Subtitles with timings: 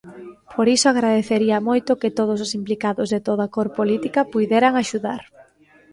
[0.53, 5.21] Por iso agradecería moito que todos os implicados de toda cor política puideran axudar.